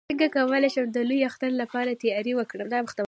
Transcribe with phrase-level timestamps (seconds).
[0.09, 2.67] څنګه کولی شم د لوی اختر لپاره تیاری وکړم